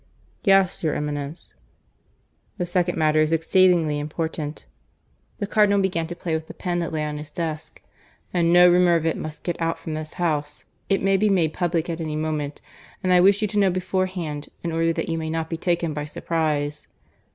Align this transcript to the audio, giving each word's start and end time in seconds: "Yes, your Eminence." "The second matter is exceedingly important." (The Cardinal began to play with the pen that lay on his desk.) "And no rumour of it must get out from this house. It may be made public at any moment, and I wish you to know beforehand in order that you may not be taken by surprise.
"Yes, 0.43 0.81
your 0.83 0.95
Eminence." 0.95 1.53
"The 2.57 2.65
second 2.65 2.97
matter 2.97 3.19
is 3.21 3.31
exceedingly 3.31 3.99
important." 3.99 4.65
(The 5.37 5.45
Cardinal 5.45 5.79
began 5.79 6.07
to 6.07 6.15
play 6.15 6.33
with 6.33 6.47
the 6.47 6.55
pen 6.55 6.79
that 6.79 6.91
lay 6.91 7.03
on 7.03 7.19
his 7.19 7.29
desk.) 7.29 7.83
"And 8.33 8.51
no 8.51 8.67
rumour 8.67 8.95
of 8.95 9.05
it 9.05 9.15
must 9.15 9.43
get 9.43 9.61
out 9.61 9.77
from 9.77 9.93
this 9.93 10.13
house. 10.13 10.65
It 10.89 11.03
may 11.03 11.17
be 11.17 11.29
made 11.29 11.53
public 11.53 11.87
at 11.87 12.01
any 12.01 12.15
moment, 12.15 12.61
and 13.03 13.13
I 13.13 13.19
wish 13.21 13.43
you 13.43 13.47
to 13.49 13.59
know 13.59 13.69
beforehand 13.69 14.49
in 14.63 14.71
order 14.71 14.91
that 14.91 15.07
you 15.07 15.19
may 15.19 15.29
not 15.29 15.51
be 15.51 15.57
taken 15.57 15.93
by 15.93 16.05
surprise. 16.05 16.87